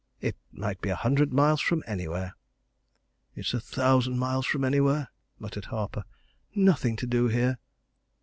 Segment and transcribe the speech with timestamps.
[0.19, 2.35] "It might be a hundred miles from anywhere."
[3.35, 6.05] "It's a thousand miles from anywhere!" muttered Harper.
[6.55, 7.59] "Nothing to do here!"